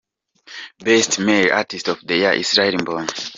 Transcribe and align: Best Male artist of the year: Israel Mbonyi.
Best 0.83 1.19
Male 1.19 1.53
artist 1.53 1.87
of 1.87 2.01
the 2.01 2.17
year: 2.17 2.31
Israel 2.33 2.73
Mbonyi. 2.79 3.29